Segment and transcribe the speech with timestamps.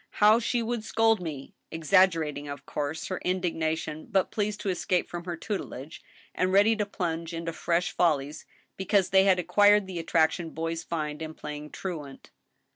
[0.13, 5.07] how she would scold me!"— exag gerating, of course, her indignation, but pleased to escape
[5.07, 6.01] from her tutelage,
[6.33, 8.43] and ready to plunge into fresh follies,
[8.77, 12.31] because they had acquired the attraction boys find in playing truant.